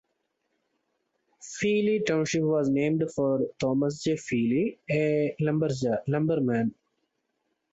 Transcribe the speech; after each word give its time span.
Feeley 1.43 2.03
Township 2.03 2.41
was 2.41 2.69
named 2.69 3.03
for 3.15 3.47
Thomas 3.59 4.01
J. 4.01 4.13
Feeley, 4.15 4.79
a 4.89 5.35
lumberman. 5.39 6.73